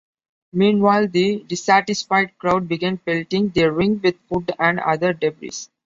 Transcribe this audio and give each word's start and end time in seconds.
Meanwhile, 0.51 1.09
the 1.09 1.43
dissatisfied 1.47 2.35
crowd 2.39 2.67
began 2.67 2.97
pelting 2.97 3.49
the 3.49 3.71
ring 3.71 4.01
with 4.03 4.15
food 4.27 4.51
and 4.57 4.79
other 4.79 5.13
debris. 5.13 5.67